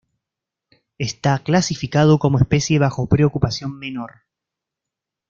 Está 0.97 1.37
clasificado 1.43 2.17
como 2.17 2.39
especie 2.39 2.79
bajo 2.79 3.05
preocupación 3.07 3.77
menor. 3.77 4.23